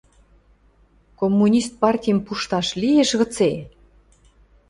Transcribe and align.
Коммунист 1.19 1.73
Партим 1.81 2.17
пушташ 2.25 2.67
лиэш 2.81 3.09
гыце? 3.19 3.51